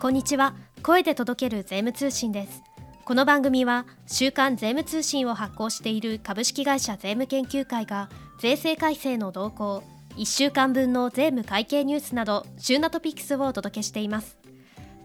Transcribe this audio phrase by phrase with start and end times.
[0.00, 0.54] こんにちは。
[0.82, 2.62] 声で届ける税務通信です。
[3.04, 9.82] この番組は週刊税務通信を発行している株式会社税務研究会が税制改正の動向
[10.16, 14.36] 1週間分の税務会計ニュースなど旬なトピックスをお届けしています。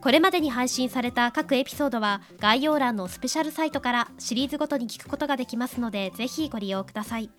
[0.01, 7.29] これまでに配信された各エピソードは概要欄のスペシャルサイトからシリーズごとに聞くことができますのでぜひご利用ください。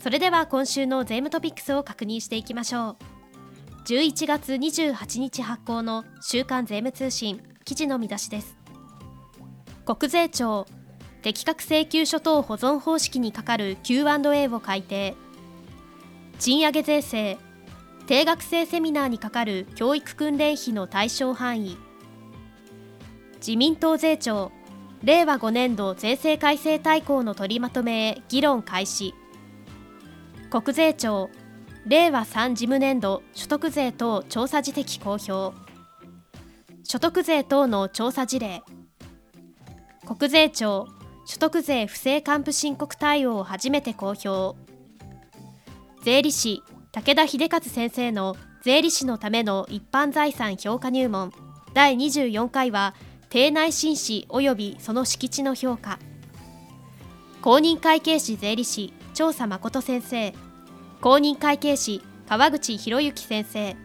[0.00, 3.13] それでは今週の税務トピックスを確認していきましょう。
[3.84, 8.56] 11月28日発行の週刊税務通信記事の見出しです。
[9.84, 10.66] 国税庁
[11.20, 15.14] 適格請求書等保存方式にかかる Q&A を改定
[16.38, 17.36] 賃上げ税制
[18.06, 21.76] 定額制セミナーにかかる教育訓練費の対象範囲。
[23.36, 24.50] 自民党税調
[25.02, 29.12] 令和5年度税制改正大綱の取りまとめへ議論開始。
[30.48, 31.28] 国税庁
[31.86, 35.52] 令和3事務年度所得税等調査時的公表。
[36.82, 38.62] 所得税等の調査事例。
[40.06, 40.88] 国税庁
[41.26, 44.56] 所得税不正還付申告対応を初めて公表。
[46.02, 51.32] 税理士武田秀和先生の税理士のための一般財産評価入門。
[51.74, 52.94] 第24回は
[53.28, 55.98] 定内紳士及びその敷地の評価。
[57.42, 60.32] 公認会計士税理士調査誠先生。
[61.00, 63.76] 公認会計士川口博之先生。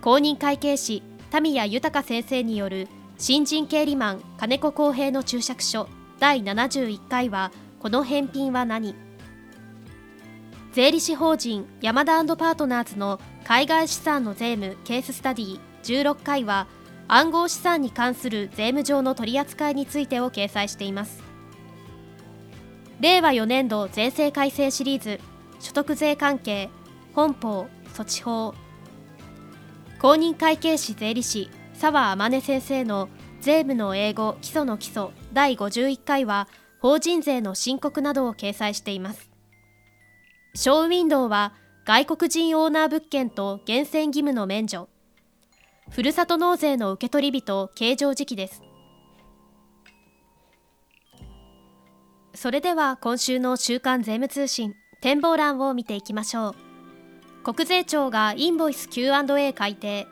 [0.00, 2.88] 公認会計士田宮豊先生による
[3.18, 5.88] 新人経理マン金子公平の注釈書
[6.18, 8.94] 第71回はこの返品は何？
[10.72, 16.66] 税理士法人ヤマダパートナーズの海外資産の税務ケーススタディ16回は
[17.08, 21.22] 暗号資産に関する税務上の取り扱いについてを掲載しています。
[23.00, 25.20] 令和4年度税制改正シリーズ。
[25.58, 26.68] 所得税関係
[27.14, 28.54] 本法措置法
[29.98, 33.08] 公認会計士税理士澤天音先生の
[33.40, 36.48] 税務の英語基礎の基礎第51回は
[36.80, 39.30] 法人税の申告などを掲載しています。
[40.54, 41.52] ショーウィンドウは
[41.84, 44.88] 外国人オーナー物件と源泉義務の免除。
[45.90, 48.62] ふるさと納税の受取日と計上時期です。
[52.34, 54.74] それでは今週の週刊税務通信。
[55.00, 56.54] 展望欄を見ていきましょ
[57.44, 57.52] う。
[57.54, 60.06] 国税庁がインボイス Q&A 改定。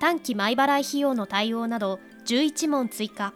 [0.00, 3.32] 短期前払い費用の対応など11問追加。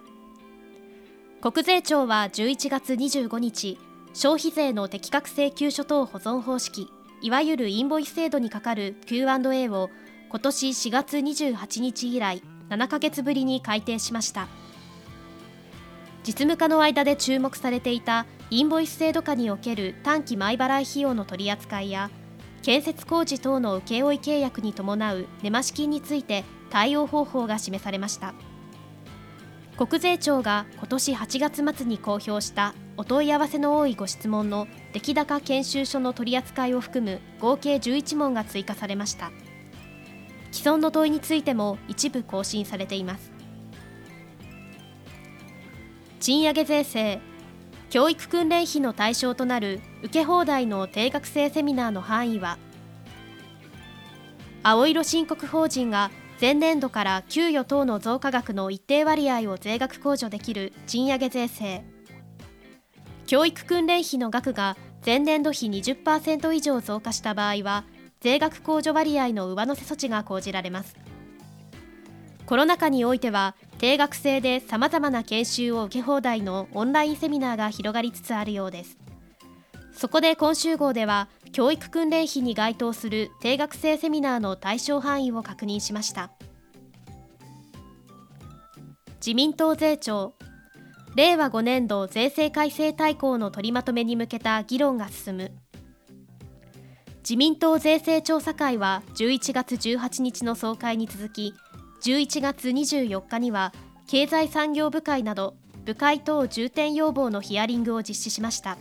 [1.41, 3.77] 国税庁は11月25日
[4.13, 6.89] 消費税の適格請求書等保存方式
[7.21, 9.89] いわゆるインボイス制度にかかる Q&A を
[10.29, 14.47] 今年4月28日以来7ヶ月ぶりに改定しました。
[16.25, 22.09] 実務家の間で注目されていたインボイス制度下における短期前払い費用の取り扱いや
[22.61, 28.33] 建設工事等の請負契約に伴う根増し金について対応方法が示されました。
[29.75, 39.31] 国税庁が今年8月末に公表したお問い合わせの多いご質問の出来高研修書の取り扱いを含む合計11問が追加されました。
[40.51, 43.32] 既存の問いについても一部更新されています。
[46.23, 47.19] 賃上げ税制
[47.89, 52.57] 教育訓練費の対象となる受け放題の定額制セミナーの範囲は
[54.63, 61.83] 青色申告法人が前年度から給与等の増加額の一定割合を税額控除できる賃上げ税制
[63.25, 67.83] 教育訓練費の額が前年度比20%以上増加した場合は
[68.21, 70.95] 税額控除割合の上乗せ措置が講じられます。
[72.45, 78.97] コロナ禍においては定額制でさまざまな研修を受け放題のオンラインセミナーが広がりつつあるようです。
[79.93, 86.31] そこで今週号では教育訓練費に該当する定額制セミナーの対象範囲を確認しました。
[89.17, 90.33] 自民党税調
[91.15, 95.51] 令和5年度税制改正大綱の取りまとめに向けた議論が進む。
[97.19, 101.53] 自民党税制調査会は11月18日の総会に続き
[102.03, 103.71] 11月24日には
[104.07, 105.55] 経済産業部会など
[105.85, 108.77] 部会等重点要望のヒアリングを実施しました。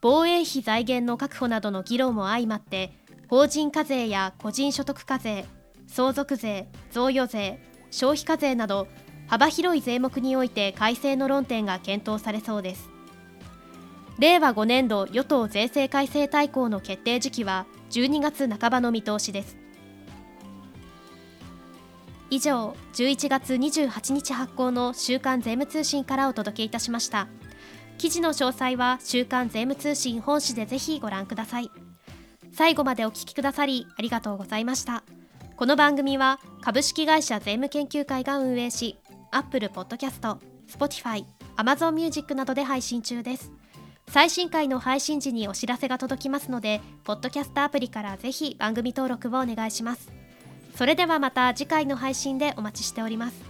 [0.00, 2.92] 防衛費財源の確保などの議論も相まって
[3.28, 5.44] 法人課税や個人所得課税
[5.86, 7.60] 相続税贈与税
[7.92, 8.88] 消費課税など
[9.28, 12.90] 幅広い税目において改正の論点が検討されそうです。
[14.18, 19.59] 令和5年度与党税制改正大綱の決定時期は12月半ばの見通しです。
[22.30, 27.26] 以上11月28日発行の週刊税務通信からお届けいたしました。
[27.98, 31.70] 記事の詳細は週刊税務通信本誌でぜひご覧ください。
[32.52, 35.02] 最後までお聞きくださりありがとうございました。
[35.56, 38.96] この番組は株式会社税務研究会が運営し
[39.32, 40.38] Apple Podcast、
[40.68, 41.24] Spotify、
[41.56, 43.52] Amazon Music などで配信中です。
[44.08, 50.19] 最新回の配信時にお知らせが届きますのでポッドキャストアプリからぜひ番組登録をお願いします。
[50.80, 53.49] それではまた次回の配信でお待ちしております。